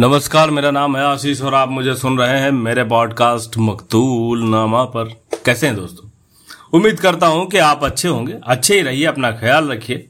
[0.00, 4.84] नमस्कार, मेरा नाम है आशीष और आप मुझे सुन रहे हैं मेरे पॉडकास्ट मकतूल नामा
[4.84, 5.04] पर।
[5.46, 6.10] कैसे हैं दोस्तों?
[6.72, 10.08] उम्मीद करता हूँ कि आप अच्छे होंगे। अच्छे ही रहिए, अपना ख्याल रखिए।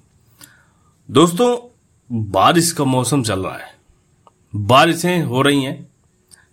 [1.11, 1.77] दोस्तों,
[2.13, 3.75] बारिश का मौसम चल रहा है।
[4.57, 5.91] बारिशें हो रही हैं।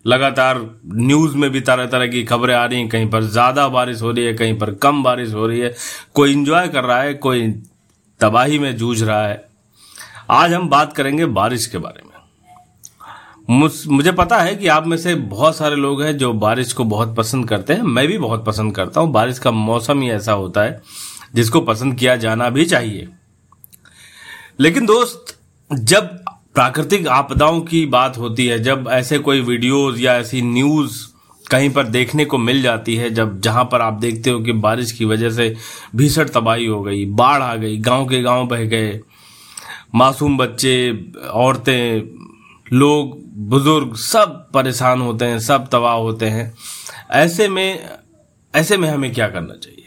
[0.06, 4.02] लगातार न्यूज़ में भी तरह तरह की खबरें आ रही हैं। कहीं पर ज़्यादा बारिश
[4.02, 5.74] हो रही है, कहीं पर कम बारिश हो रही है।
[6.14, 7.48] कोई इंजॉय कर रहा है, कोई
[8.20, 9.48] तबाही में जूझ रहा है।
[10.30, 12.15] आज हम बात करेंगे बारिश के बारे में।
[13.50, 17.16] मुझे पता है कि आप में से बहुत सारे लोग हैं जो बारिश को बहुत
[17.16, 20.62] पसंद करते हैं। मैं भी बहुत पसंद करता हूँ। बारिश का मौसम ही ऐसा होता
[20.62, 20.82] है,
[21.34, 23.08] जिसको पसंद किया जाना भी चाहिए।
[24.60, 25.38] लेकिन दोस्त,
[25.72, 26.18] जब
[26.54, 31.06] प्राकृतिक आपदाओं की बात होती है, जब ऐसे कोई वीडियोस या ऐसी न्यूज़
[31.50, 34.92] कहीं पर देखने को मिल जाती है, जब जहाँ पर आप देखते हो कि बारिश
[34.92, 35.56] की वजह से
[35.96, 39.00] भीषण तबाही हो गई, बाढ़ आ गई, गाँव के गाँव बह गए,
[39.94, 42.15] मासूम बच्चे, औरतें
[42.72, 46.54] लोग, बुज़ुर्ग सब परेशान होते हैं, सब तबाह होते हैं।
[47.10, 47.84] ऐसे में
[48.54, 49.82] ऐसे में हमें क्या करना चाहिए?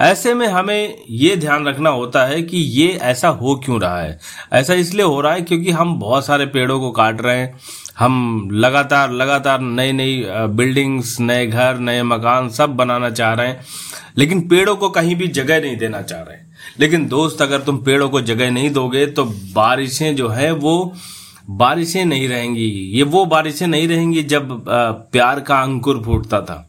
[0.00, 4.18] ऐसे में हमें ये ध्यान रखना होता है कि ये ऐसा हो क्यों रहा है?
[4.52, 7.58] ऐसा इसलिए हो रहा है क्योंकि हम बहुत सारे पेड़ों को काट रहे हैं।
[7.98, 13.64] हम लगातार लगातार नई नई बिल्डिंग्स नए घर, नए मकान सब बनाना चाह रहे हैं।
[14.18, 17.76] लेकिन पेड़ों को कहीं भी जगह नहीं देना चाह रहे हैं। लेकिन दोस्त, अगर तुम
[17.78, 20.92] पेड़ों को जगह नहीं दोगे तो बारिशें जो है वो
[21.48, 24.64] बारिशें नहीं रहेंगी। ये वो बारिशें नहीं रहेंगी जब
[25.12, 26.62] प्यार का अंकुर फूटता था।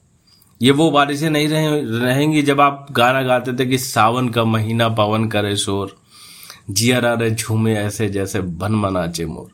[0.61, 4.89] ये वो बारिशें नहीं रहे, रहेंगी जब आप गाना गाते थे कि सावन का महीना,
[4.89, 5.95] पवन करे शोर।
[6.69, 9.49] जिया रे झूमे ऐसे जैसे बन मनाचे मोर।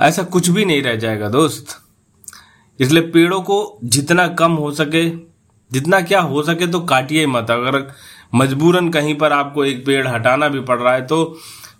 [0.00, 1.76] ऐसा कुछ भी नहीं रह जाएगा दोस्त।
[2.80, 5.08] इसलिए पेड़ों को जितना कम हो सके,
[5.70, 7.86] जितना क्या हो सके तो काटिए मत। अगर
[8.34, 11.38] मजबूरन कहीं पर आपको एक पेड़ हटाना भी पड़ रहा है तो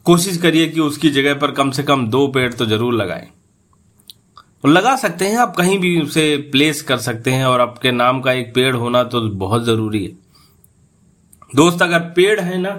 [0.09, 3.27] कोशिश करिए कि उसकी जगह पर कम से कम दो पेड़ तो ज़रूर लगाएँ।
[4.65, 8.33] लगा सकते हैं, आप कहीं भी उसे प्लेस कर सकते हैं और आपके नाम का
[8.33, 10.11] एक पेड़ होना तो बहुत ज़रूरी है।
[11.51, 12.71] दोस्त, अगर पेड़ है ना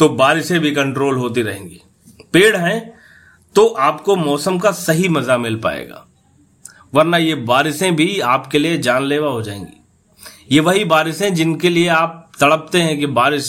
[0.00, 1.80] तो बारिशें भी कंट्रोल होती रहेंगी।
[2.32, 2.80] पेड़ हैं
[3.54, 6.06] तो आपको मौसम का सही मज़ा मिल पाएगा।
[6.94, 9.80] वरना ये बारिशें भी आपके लिए जानलेवा हो जाएँगी।
[10.50, 13.48] ये वही बारिशें जिनके लिए आप तड़पते हैं कि बारिश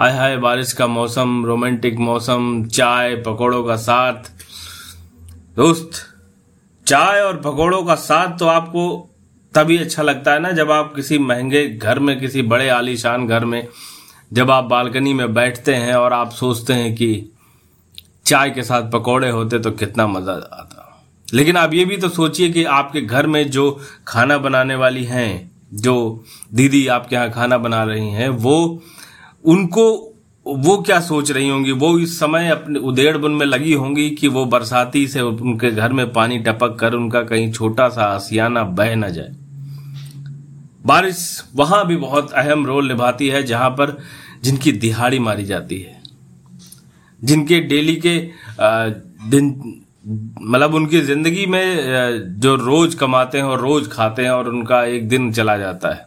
[0.00, 4.30] आय हाय बारिश का मौसम, रोमांटिक मौसम, चाय, पकौड़ों का साथ।
[5.56, 5.90] दोस्त,
[6.86, 9.10] चाय और पकौड़ों का साथ तो आपको
[9.54, 13.44] तभी अच्छा लगता है ना जब आप किसी महँगे घर में, किसी बड़े आलीशान घर
[13.44, 13.68] में,
[14.32, 17.30] जब आप बालकनी में बैठते हैं और आप सोचते हैं कि
[18.26, 21.02] चाय के साथ पकौड़े होते तो कितना मज़ा आता।
[21.34, 25.50] लेकिन आप ये भी तो सोचिए कि आपके घर में जो खाना बनाने वाली हैं,
[25.74, 28.82] जो दीदी आपके यहाँ खाना बना रही हैं, वो
[29.44, 29.84] उनको
[30.46, 31.72] वो क्या सोच रही होंगी?
[31.72, 35.92] वो इस समय अपने उदेड़ बुन में लगी होंगी कि वो बरसाती से उनके घर
[35.92, 39.34] में पानी टपक कर उनका कहीं छोटा सा आसियाना बह न जाए।
[40.86, 41.22] बारिश
[41.54, 43.96] वहाँ भी बहुत अहम रोल निभाती है, जहाँ पर
[44.44, 46.00] जिनकी दिहाड़ी मारी जाती है।
[47.22, 48.18] जिनके डेली के
[49.30, 49.54] दिन
[50.42, 55.08] मतलब उनकी ज़िंदगी में जो रोज कमाते हैं और रोज खाते हैं और उनका एक
[55.08, 56.06] दिन चला जाता है।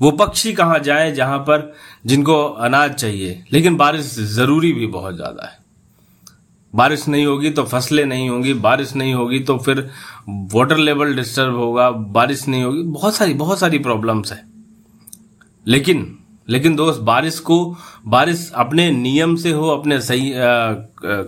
[0.00, 1.72] वो पक्षी कहाँ जाए जहाँ पर
[2.06, 5.56] जिनको अनाज चाहिए। लेकिन बारिश ज़रूरी भी बहुत ज़्यादा है।
[6.74, 9.88] बारिश नहीं होगी तो फ़सलें नहीं होंगी, बारिश नहीं होगी तो फिर
[10.54, 14.44] वाटर लेवल डिस्टर्ब होगा, बारिश नहीं होगी, बहुत सारी बहुत सारी प्रॉब्लम्स है।
[15.66, 16.14] लेकिन
[16.48, 17.76] लेकिन दोस्त, बारिश को
[18.06, 20.32] बारिश अपने नियम से हो, अपने सही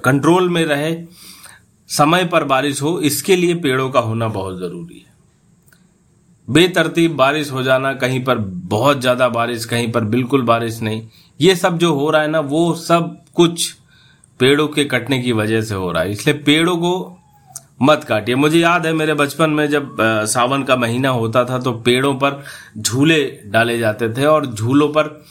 [0.05, 0.95] कंट्रोल में रहे,
[1.91, 5.10] समय पर बारिश हो, इसके लिए पेड़ों का होना बहुत ज़रूरी है।
[6.51, 8.39] बेतरतीब बारिश हो जाना, कहीं पर
[8.69, 11.03] बहुत ज़्यादा बारिश, कहीं पर बिल्कुल बारिश नहीं।
[11.41, 13.73] ये सब जो हो रहा है ना, वो सब कुछ
[14.41, 17.17] पेड़ों के कटने की वजह से हो रहा है। इसलिए पेड़ों को
[17.83, 19.97] मत काटिए। मुझे याद है मेरे बचपन में जब
[20.29, 22.43] सावन का महीना होता था तो पेड़ों पर
[22.79, 25.23] झूले डाले जाते थे और झूलों पर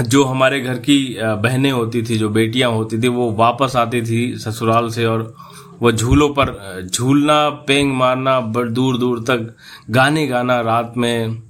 [0.00, 4.36] जो हमारे घर की बहनें होती थी, जो बेटियाँ होती थी, वो वापस आती थी
[4.38, 5.34] ससुराल से और
[5.80, 6.50] वो झूलों पर
[6.84, 9.54] झूलना, पेंग मारना दूर दूर तक
[9.90, 11.42] गाने गाना रात में,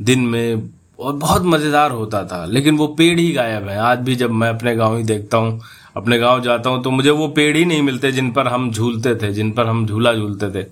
[0.00, 4.16] दिन में, और बहुत मज़ेदार होता था। लेकिन वो पेड़ ही गायब है। आज भी
[4.16, 5.60] जब मैं अपने गाँव ही देखता हूँ,
[5.96, 9.14] अपने गाँव जाता हूँ तो मुझे वो पेड़ ही नहीं मिलते जिन पर हम झूलते
[9.14, 10.66] थे, जिन पर हम झूला झूलते थे।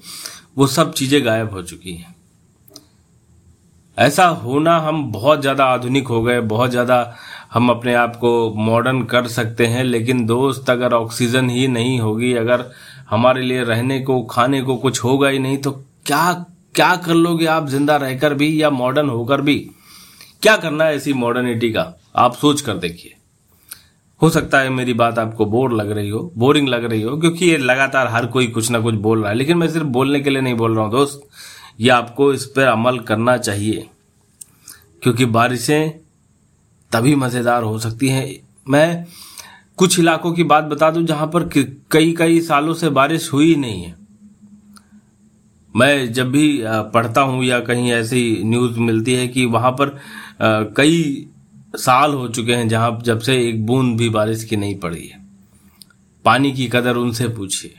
[0.56, 2.14] वो सब चीज़ें गायब हो चुकी हैं।
[3.98, 7.02] ऐसा होना हम बहुत ज़्यादा आधुनिक हो गए, बहुत ज़्यादा
[7.50, 12.32] हम अपने आप को मॉडर्न कर सकते हैं, लेकिन दोस्त अगर ऑक्सीजन ही नहीं होगी,
[12.34, 12.64] अगर
[13.10, 15.70] हमारे लिए रहने को, खाने को कुछ होगा ही नहीं तो
[16.06, 16.32] क्या
[16.74, 19.56] क्या कर लोगे आप ज़िंदा रहकर भी या मॉडर्न होकर भी?
[20.42, 21.92] क्या करना है ऐसी मॉडर्निटी का?
[22.16, 23.14] आप सोच कर देखिए।
[24.20, 27.46] हो सकता है मेरी बात आपको बोर लग रही हो बोरिंग लग रही हो, क्योंकि
[27.46, 30.30] ये लगातार हर कोई कुछ ना कुछ बोल रहा है। लेकिन मैं सिर्फ़ बोलने के
[30.30, 31.20] लिए नहीं बोल रहा हूँ, दोस्त।
[31.80, 33.86] ये आपको इस पर अमल करना चाहिए,
[35.02, 35.90] क्योंकि बारिशें
[36.92, 38.28] तभी मज़ेदार हो सकती हैं।
[38.68, 39.06] मैं
[39.78, 41.48] कुछ इलाकों की बात बता दूँ जहाँ पर
[41.92, 43.94] कई कई सालों से बारिश हुई नहीं है।
[45.74, 49.98] मैं जब भी पढ़ता हूँ या कहीं ऐसी न्यूज़ मिलती है कि वहाँ पर
[50.76, 51.26] कई
[51.76, 55.18] साल हो चुके हैं जहाँ जब से एक बूंद भी बारिश की नहीं पड़ी है।
[56.24, 57.74] पानी की कदर उनसे पूछिए।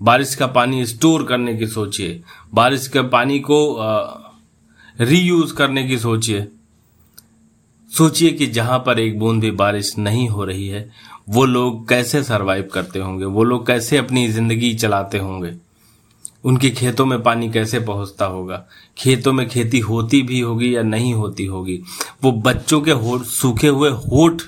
[0.00, 2.22] बारिश का पानी स्टोर करने की सोचिए।
[2.54, 3.58] बारिश के पानी को
[4.96, 6.46] रीयूज करने की सोचिए।
[7.98, 10.90] सोचिए कि जहाँ पर एक बूंद भी बारिश नहीं हो रही है,
[11.28, 13.24] वो लोग कैसे सरवाइव करते होंगे?
[13.24, 15.54] वो लोग कैसे अपनी ज़िंदगी चलाते होंगे?
[16.44, 18.66] उनके खेतों में पानी कैसे पहुँचता होगा?
[18.98, 21.82] खेतों में खेती होती भी होगी या नहीं होती होगी?
[22.22, 24.42] वो बच्चों के होठ, सूखे हुए होठ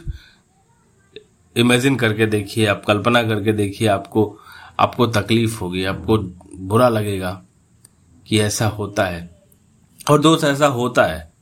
[1.56, 4.38] इमेजिन करके देखिए, आप कल्पना करके देखिए, आपको
[4.80, 6.18] आपको तकलीफ़ होगी, आपको
[6.56, 7.42] बुरा लगेगा
[8.26, 9.42] कि ऐसा होता है।
[10.10, 11.32] और दोस्त, ऐसा होता है।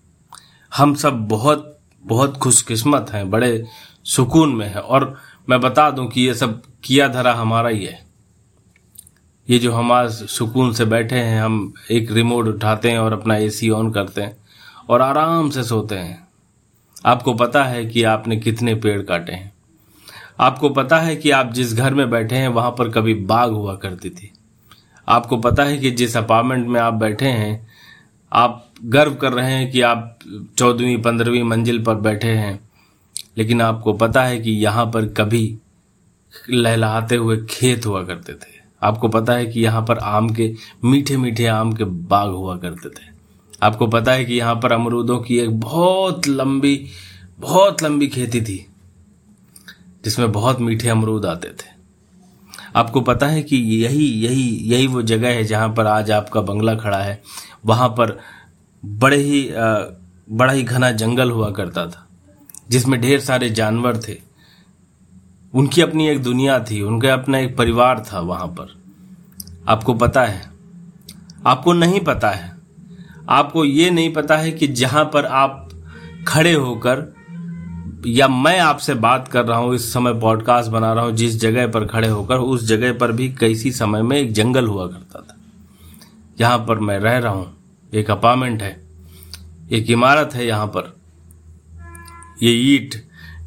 [0.77, 1.72] हम सब बहुत
[2.05, 3.65] बहुत खुशकिस्मत हैं, बड़े
[4.05, 5.17] सुकून में हैं। और
[5.49, 8.07] मैं बता दूँ कि ये सब किया धरा हमारा ही है।
[9.51, 13.37] ये जो हम आज सुकून से बैठे हैं, हम एक रिमोट उठाते हैं और अपना
[13.37, 14.37] एसी ऑन करते हैं
[14.89, 16.29] और आराम से सोते हैं।
[17.07, 19.53] आपको पता है कि आपने कितने पेड़ काटे हैं।
[20.41, 23.75] आपको पता है कि आप जिस घर में बैठे हैं, वहाँ पर कभी बाग हुआ
[23.75, 24.33] करती थी।
[25.09, 27.69] आपको पता है कि जिस अपार्टमेंट में आप बैठे हैं,
[28.33, 30.19] आप गर्व कर रहे हैं कि आप
[30.59, 32.69] चौदहवीं, पंद्रहवीं मंजिल पर बैठे हैं।
[33.39, 35.59] लेकिन आपको पता है कि यहाँ पर कभी
[36.51, 41.17] लहलाते हुए खेत हुआ करते थे। आपको पता है कि यहाँ पर आम के मीठे
[41.17, 43.11] मीठे आम के बाग हुआ करते थे।
[43.63, 46.87] आपको पता है कि यहाँ पर अमरूदों की एक बहुत लंबी
[47.39, 48.67] बहुत लंबी खेती थी,
[50.05, 51.71] जिसमें बहुत मीठे अमरूद आते थे।
[52.77, 56.75] आपको पता है कि यही यही यही वो जगह है जहाँ पर आज आपका बंगला
[56.75, 57.23] खड़ा है।
[57.67, 58.19] वहाँ पर
[58.83, 59.49] बड़े ही
[60.29, 62.07] बड़ा ही घना जंगल हुआ करता था,
[62.71, 64.17] जिसमें ढेर सारे जानवर थे।
[65.55, 68.75] उनकी अपनी एक दुनिया थी, उनका अपना एक परिवार था वहाँ पर।
[69.69, 70.51] आपको पता है।
[71.47, 72.51] आपको नहीं पता है।
[73.29, 75.69] आपको ये नहीं पता है कि जहाँ पर आप
[76.29, 77.13] खड़े होकर,
[78.07, 81.67] या मैं आपसे बात कर रहा हूँ, इस समय पॉडकास्ट बना रहा हूँ, जिस जगह
[81.67, 85.37] पर खड़े होकर, उस जगह पर भी किसी समय में एक जंगल हुआ करता था।
[86.41, 87.62] यहाँ पर मैं रह रहा हूँ।
[87.93, 88.77] एक अपार्टमेंट है,
[89.71, 90.97] एक इमारत है यहाँ पर।
[92.43, 92.95] ये ईट,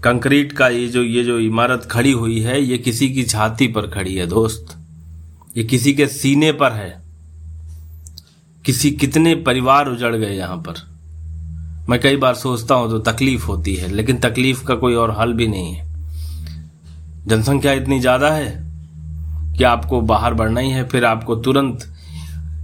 [0.04, 3.88] कंक्रीट का ये जो ये जो इमारत खड़ी हुई है, ये किसी की छाती पर
[3.90, 4.78] खड़ी है दोस्त।
[5.58, 6.90] ये किसी के सीने पर है।
[8.66, 10.82] किसी कितने परिवार उजड़ गए यहाँ पर।
[11.90, 15.34] मैं कई बार सोचता हूँ तो तकलीफ़ होती है, लेकिन तकलीफ़ का कोई और हल
[15.34, 15.84] भी नहीं है।
[17.28, 18.48] जनसंख्या इतनी ज़्यादा है
[19.58, 21.86] कि आपको बाहर बढ़ना ही है, फिर आपको तुरंत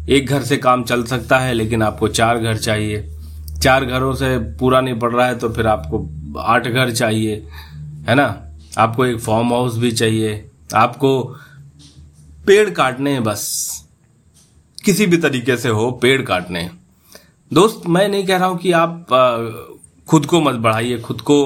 [0.10, 3.08] एक घर से काम चल सकता है, लेकिन आपको चार घर चाहिए।
[3.62, 7.36] चार घरों से पूरा नहीं पड़ रहा है तो फिर आपको आठ घर चाहिए,
[8.08, 8.26] है ना?
[8.78, 11.22] आपको एक फार्म हाउस भी चाहिए। आपको
[12.48, 13.44] पेड़ काटने हैं बस।
[14.86, 16.70] किसी भी तरीके से हो, पेड़ काटने
[17.52, 19.08] दोस्त, मैं नहीं कह रहा हूँ कि आप
[20.08, 21.38] खुद को मत बढ़ाइए, खुद को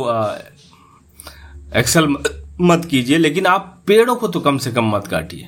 [1.75, 2.07] एक्सल
[2.61, 5.47] मत कीजिए, लेकिन आप पेड़ों को तो कम से कम मत काटिए।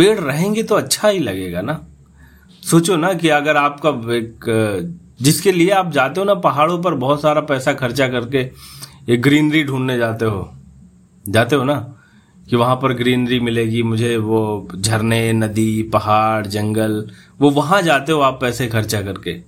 [0.00, 1.86] पेड़ रहेंगे तो अच्छा ही लगेगा ना।
[2.70, 4.44] सोचो ना कि अगर आपका एक,
[5.22, 8.38] जिसके लिए आप जाते हो ना, पहाड़ों पर बहुत सारा पैसा खर्चा करके
[9.08, 10.54] ये ग्रीनरी ढूँढने जाते हो।
[11.28, 11.96] जाते हो ना?
[12.50, 18.20] कि वहाँ पर ग्रीनरी मिलेगी, मुझे वो झरने, नदी, पहाड़, जंगल, वो वहाँ जाते हो
[18.20, 19.40] आप पैसे खर्चा करके।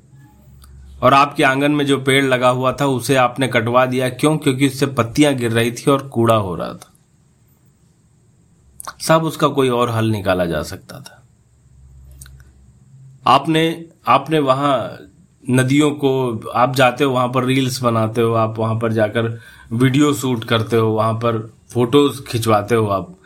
[1.03, 4.39] और आपके आँगन में जो पेड़ लगा हुआ था, उसे आपने कटवा दिया। क्यों?
[4.39, 6.92] क्योंकि उससे पत्तियाँ गिर रही थी और कूड़ा हो रहा था।
[9.01, 11.27] सब उसका कोई और हल निकाला जा सकता था।
[13.27, 14.99] आपने आपने वहाँ
[15.51, 19.41] नदियों को, आप जाते हो, वहाँ पर रील्स बनाते हो, आप वहाँ पर जाकर
[19.73, 23.17] वीडियो शूट करते हो, वहाँ पर फ़ोटोज़ खिंचवाते हो आप।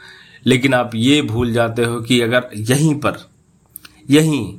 [0.47, 3.29] लेकिन आप ये भूल जाते हो कि अगर यहीं पर,
[4.11, 4.59] यहीं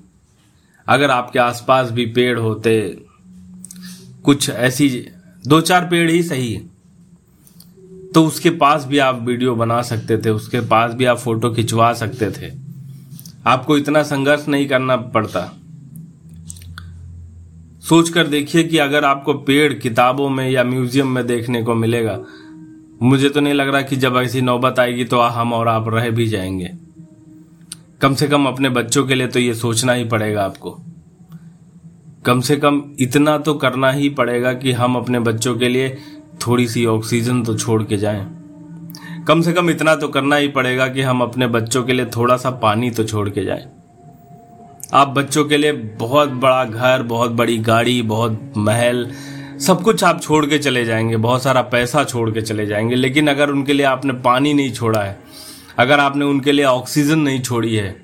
[0.87, 3.03] अगर आपके आसपास भी पेड़ होते,
[4.23, 5.07] कुछ ऐसी,
[5.47, 6.61] दो चार पेड़ ही सही
[8.15, 11.93] तो उसके पास भी आप वीडियो बना सकते थे, उसके पास भी आप फ़ोटो खिंचवा
[11.93, 12.51] सकते थे।
[13.47, 15.41] आपको इतना संघर्ष नहीं करना पड़ता।
[17.83, 22.19] सोच कर देखिए कि अगर आपको पेड़ किताबों में या म्यूज़ियम में देखने को मिलेगा,
[23.01, 26.09] मुझे तो नहीं लग रहा कि जब ऐसी नौबत आएगी तो हम और आप रह
[26.09, 26.71] भी जाएँगे।
[28.01, 30.77] कम से कम अपने बच्चों के लिए तो ये सोचना ही पड़ेगा आपको।
[32.25, 35.97] कम से कम इतना तो करना ही पड़ेगा कि हम अपने बच्चों के लिए
[36.41, 38.25] थोड़ी सी ऑक्सीजन तो छोड़ के जाएँ।
[39.27, 42.37] कम से कम इतना तो करना ही पड़ेगा कि हम अपने बच्चों के लिए थोड़ा
[42.37, 43.65] सा पानी तो छोड़ के जाएँ।
[44.93, 49.11] आप बच्चों के लिए बहुत बड़ा घर, बहुत बड़ी गाड़ी, बहुत महल,
[49.59, 53.27] सब कुछ आप छोड़ के चले जाएँगे, बहुत सारा पैसा छोड़ के चले जाएँगे, लेकिन
[53.27, 55.19] अगर उनके लिए आपने पानी नहीं छोड़ा है,
[55.79, 57.95] अगर आपने उनके लिए ऑक्सीजन नहीं छोड़ी है,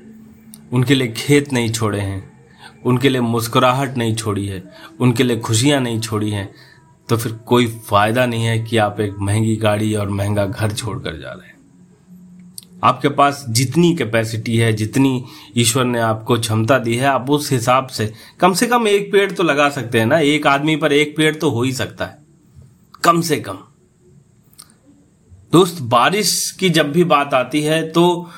[0.73, 2.31] उनके लिए खेत नहीं छोड़े हैं,
[2.85, 4.63] उनके लिए मुस्कुराहट नहीं छोड़ी है,
[4.99, 6.49] उनके लिए खुशियाँ नहीं छोड़ी हैं
[7.09, 11.19] तो फिर कोई फ़ायदा नहीं है कि आप एक महँगी गाड़ी और महँगा घर छोड़कर
[11.19, 11.53] जा रहे हैं।
[12.83, 15.25] आपके पास जितनी कैपेसिटी है जितनी
[15.57, 19.31] ईश्वर ने आपको क्षमता दी है आप उस हिसाब से कम से कम एक पेड़
[19.31, 22.17] तो लगा सकते हैं ना एक आदमी पर एक पेड़ तो हो ही सकता है।
[23.03, 23.57] कम से कम।
[25.51, 28.29] दोस्त बारिश की जब भी बात आती है तो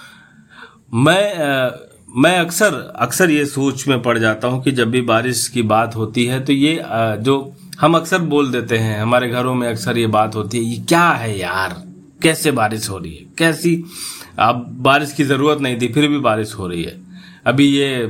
[0.93, 1.71] मैं आ,
[2.17, 5.95] मैं अक्सर अक्सर ये सोच में पड़ जाता हूँ कि जब भी बारिश की बात
[5.95, 7.55] होती है तो ये आ, जो
[7.85, 11.09] हम अक्सर बोल देते हैं, हमारे घरों में अक्सर ये बात होती है, ये क्या
[11.09, 11.73] है यार?
[12.21, 13.25] कैसे बारिश हो रही है?
[13.37, 13.73] कैसी?
[14.39, 16.95] अब बारिश की ज़रूरत नहीं थी, फिर भी बारिश हो रही है।
[17.45, 18.05] अभी ये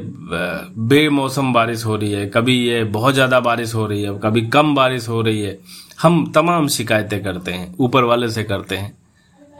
[0.88, 4.74] बेमौसम बारिश हो रही है, कभी ये बहुत ज़्यादा बारिश हो रही है, कभी कम
[4.76, 5.58] बारिश हो रही है।
[6.02, 8.98] हम तमाम शिकायतें करते हैं, ऊपर वाले से करते हैं,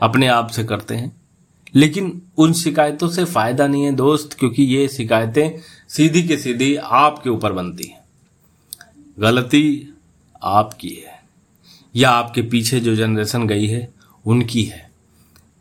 [0.02, 1.12] अपने आप से करते हैं।
[1.74, 5.58] लेकिन उन शिकायतों से फ़ायदा नहीं है दोस्त, क्योंकि ये शिकायतें
[5.88, 8.00] सीधी के सीधी आपके ऊपर बनती हैं।
[9.18, 9.92] गलती
[10.42, 11.14] आपकी है
[11.94, 13.88] या आपके पीछे जो जनरेशन गई है
[14.24, 14.90] उनकी है।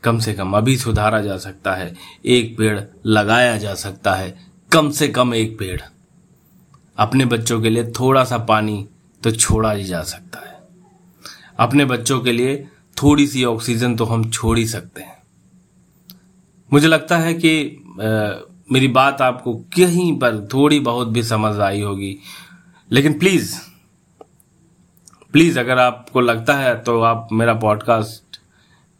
[0.04, 1.94] कम से कम अभी सुधारा जा सकता है
[2.26, 4.38] एक पेड़ लगाया जा सकता है
[4.72, 5.82] कम से कम एक पेड़।
[6.98, 8.88] अपने बच्चों के लिए थोड़ा सा पानी
[9.24, 10.58] तो छोड़ा ही जा सकता है।
[11.60, 12.56] अपने बच्चों के लिए
[12.98, 15.18] थोड़ी सी ऑक्सीजन तो हम छोड़ ही सकते हैं।
[16.74, 17.60] मुझे लगता है कि
[18.02, 18.32] आ,
[18.72, 22.18] मेरी बात आपको कहीं पर थोड़ी बहुत भी समझ आई होगी
[22.92, 23.56] लेकिन प्लीज़
[25.36, 28.40] प्लीज़, अगर आपको लगता है तो आप मेरा पॉडकास्ट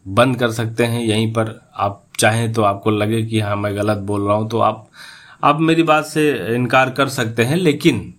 [0.06, 3.98] बंद कर सकते हैं, यहीं पर आप चाहें तो आपको लगे कि हाँ मैं गलत
[3.98, 4.88] बोल रहा हूँ तो आप
[5.44, 8.14] आप मेरी बात से इनकार कर सकते हैं, लेकिन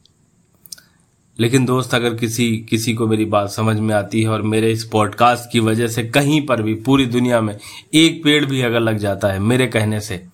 [1.40, 4.84] लेकिन दोस्त, अगर किसी किसी को मेरी बात समझ में आती है और मेरे इस
[4.84, 7.58] पॉडकास्ट की वजह से कहीं पर भी पूरी दुनिया में
[7.94, 10.26] एक पेड़ भी अगर लग जाता है मेरे कहने से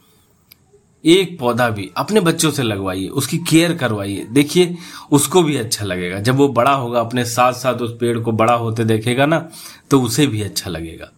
[1.03, 4.75] एक पौधा भी अपने बच्चों से लगवाइए, उसकी केयर करवाइए। देखिए,
[5.11, 8.53] उसको भी अच्छा लगेगा। जब वो बड़ा होगा, अपने साथ साथ उस पेड़ को बड़ा
[8.55, 9.47] होते देखेगा ना
[9.91, 11.11] तो उसे भी अच्छा लगेगा।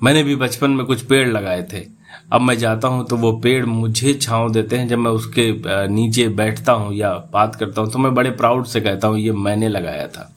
[0.00, 1.82] मैंने भी बचपन में कुछ पेड़ लगाए थे।
[2.32, 5.52] अब मैं जाता हूँ तो वो पेड़ मुझे छांव देते हैं। जब मैं उसके
[5.88, 9.32] नीचे बैठता हूँ या बात करता हूँ तो मैं बड़े प्राउड से कहता हूँ, ये
[9.32, 10.30] मैंने लगाया था।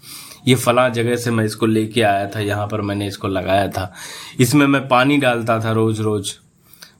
[0.48, 3.92] ये फला जगह से मैं इसको लेके आया था, यहाँ पर मैंने इसको लगाया था।
[4.40, 6.34] इसमें मैं पानी डालता था रोज रोज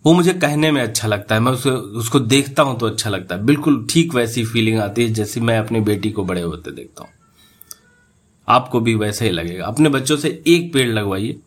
[0.08, 3.36] वो मुझे कहने में अच्छा लगता है मैं उसे उसको देखता हूँ तो अच्छा लगता
[3.36, 7.04] है। बिल्कुल ठीक वैसी फीलिंग आती है जैसी मैं अपनी बेटी को बड़े होते देखता
[7.04, 7.12] हूँ।
[8.48, 11.40] आपको भी वैसे ही लगेगा। अपने बच्चों से एक पेड़ लगवाइए।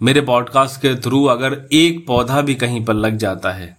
[0.00, 3.76] मेरे पॉडकास्ट के थ्रू अगर एक पौधा भी कहीं पर लग जाता है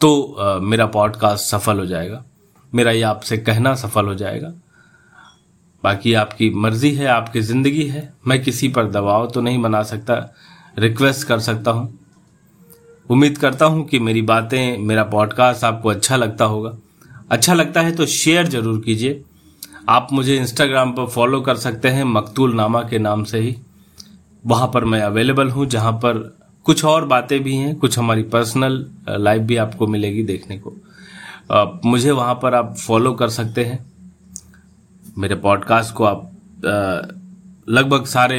[0.00, 2.24] तो आ, मेरा पॉडकास्ट सफल हो जाएगा।
[2.72, 4.52] मेरा ये आपसे कहना सफल हो जाएगा।
[5.82, 10.14] बाकी आपकी मर्ज़ी है आपकी ज़िंदगी है। मैं किसी पर दबाव तो नहीं बना सकता।
[10.78, 11.98] रिक्वेस्ट कर सकता हूँ।
[13.08, 16.76] उम्मीद करता हूँ कि मेरी बातें, मेरा पॉडकास्ट आपको अच्छा लगता होगा।
[17.30, 19.22] अच्छा लगता है तो शेयर ज़रूर कीजिए।
[19.88, 23.56] आप मुझे इंस्टाग्राम पर फॉलो कर सकते हैं, मकतूल नामा के नाम से ही।
[24.44, 26.18] वहाँ पर मैं अवेलेबल हूँ, जहाँ पर
[26.66, 30.74] कुछ और बातें भी हैं, कुछ हमारी पर्सनल लाइफ भी आपको मिलेगी देखने को।
[31.84, 33.84] मुझे वहाँ पर आप फॉलो कर सकते हैं।
[35.18, 36.30] मेरे पॉडकास्ट को आप
[37.68, 38.38] लगभग सारे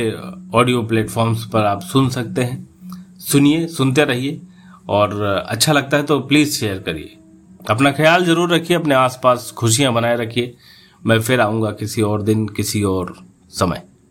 [0.55, 4.41] ऑडियो प्लेटफॉर्म्स पर आप सुन सकते हैं। सुनिए, सुनते रहिए
[4.89, 7.17] और अच्छा लगता है तो प्लीज़ शेयर करिए।
[7.69, 10.55] अपना ख्याल ज़रूर रखिए, अपने आसपास खुशियाँ बनाए रखिए।
[11.03, 13.15] मैं फिर आऊँगा किसी और दिन, किसी और
[13.51, 13.83] समय।